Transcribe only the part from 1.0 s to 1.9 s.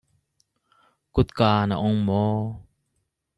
Kutka na